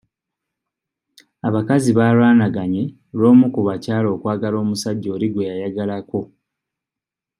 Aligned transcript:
Abakazi 1.47 1.89
baalwanaganye 1.97 2.83
lw'omu 3.17 3.47
ku 3.53 3.61
bakyala 3.67 4.07
okwagala 4.15 4.55
omusajja 4.63 5.07
oli 5.15 5.27
gwe 5.33 5.49
yayagala 5.49 5.95
ko. 6.09 6.21